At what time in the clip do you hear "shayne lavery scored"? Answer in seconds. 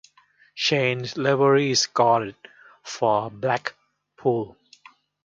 0.55-2.33